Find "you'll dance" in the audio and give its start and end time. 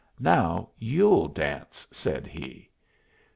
0.79-1.87